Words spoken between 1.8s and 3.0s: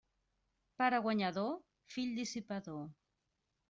fill dissipador.